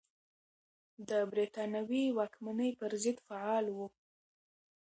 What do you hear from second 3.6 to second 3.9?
و.